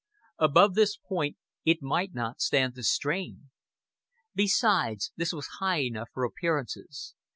Above 0.39 0.73
this 0.73 0.97
point 0.97 1.37
it 1.63 1.83
might 1.83 2.11
not 2.11 2.41
stand 2.41 2.73
the 2.73 2.81
strain. 2.81 3.51
Besides, 4.33 5.11
this 5.15 5.31
was 5.31 5.47
high 5.61 5.81
enough 5.83 6.09
for 6.11 6.23
appearances. 6.23 7.13